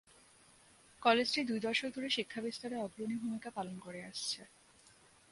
কলেজটি 1.01 1.39
দুই 1.43 1.59
দশক 1.59 1.89
ধরে 1.95 2.09
শিক্ষা 2.09 2.39
বিস্তারে 2.41 2.75
অগ্রণী 2.77 3.15
ভূমিকা 3.15 3.49
পালন 3.49 3.75
করে 3.79 3.99
আসছে। 4.03 4.41